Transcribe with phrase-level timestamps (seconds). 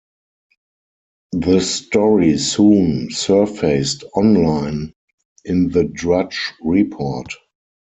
[1.33, 4.93] The story soon surfaced online
[5.45, 7.31] in the Drudge Report.